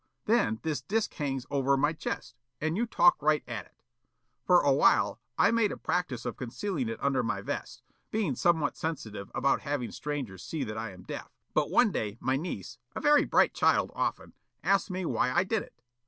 [0.25, 3.83] Then this disc hangs over my chest and you talk right at it.
[4.47, 9.29] For awhile I made a practice of concealing it under my vest, being somewhat sensitive
[9.35, 13.25] about having strangers see that I am deaf, but one day my niece, a very
[13.25, 14.33] bright child often,
[14.63, 15.79] asked me why I did it.